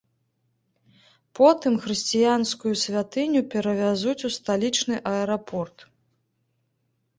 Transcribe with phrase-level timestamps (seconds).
[1.39, 5.89] Потым хрысціянскую святыню перавязуць у сталічны аэрапорт.